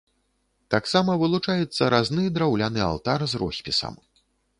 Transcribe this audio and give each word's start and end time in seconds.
Таксама 0.75 1.17
вылучаецца 1.23 1.89
разны 1.95 2.23
драўляны 2.37 2.81
алтар 2.87 3.19
з 3.35 3.43
роспісам. 3.43 3.93